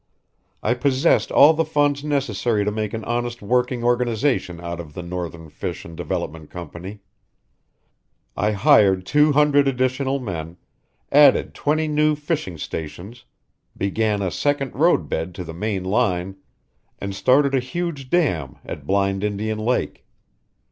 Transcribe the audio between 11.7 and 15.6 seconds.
new fishing stations, began a second road bed to the